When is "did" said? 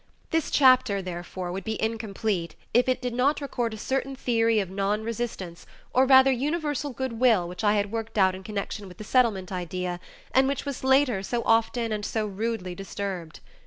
3.03-3.13